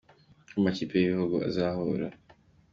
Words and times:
Uko 0.43 0.55
amakipe 0.59 0.93
y’ibihugu 0.97 1.35
azahura 1.47 2.07